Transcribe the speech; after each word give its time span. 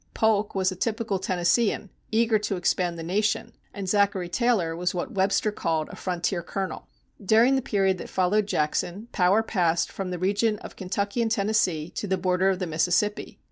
Polk 0.15 0.55
was 0.55 0.71
a 0.71 0.75
typical 0.75 1.19
Tennesseean, 1.19 1.91
eager 2.11 2.39
to 2.39 2.55
expand 2.55 2.97
the 2.97 3.03
nation, 3.03 3.53
and 3.71 3.87
Zachary 3.87 4.29
Taylor 4.29 4.75
was 4.75 4.95
what 4.95 5.11
Webster 5.13 5.51
called 5.51 5.89
a 5.89 5.95
"frontier 5.95 6.41
colonel." 6.41 6.87
During 7.23 7.55
the 7.55 7.61
period 7.61 7.99
that 7.99 8.09
followed 8.09 8.47
Jackson, 8.47 9.09
power 9.11 9.43
passed 9.43 9.91
from 9.91 10.09
the 10.09 10.17
region 10.17 10.57
of 10.57 10.75
Kentucky 10.75 11.21
and 11.21 11.29
Tennessee 11.29 11.91
to 11.91 12.07
the 12.07 12.17
border 12.17 12.49
of 12.49 12.57
the 12.57 12.65
Mississippi. 12.65 13.37